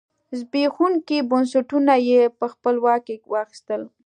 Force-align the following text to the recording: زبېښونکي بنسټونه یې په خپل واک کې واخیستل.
زبېښونکي 0.39 1.17
بنسټونه 1.29 1.93
یې 2.09 2.21
په 2.39 2.45
خپل 2.53 2.75
واک 2.85 3.01
کې 3.07 3.15
واخیستل. 3.33 3.81